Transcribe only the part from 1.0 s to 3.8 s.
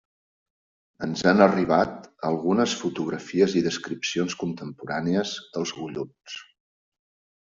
Ens han arribat algunes fotografies i